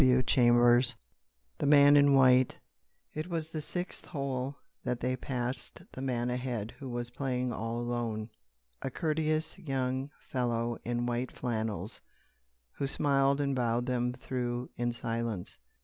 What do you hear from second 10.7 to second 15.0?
in white flannels, who smiled and bowed them "through" in